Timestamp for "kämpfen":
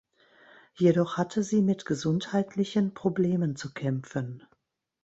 3.71-4.43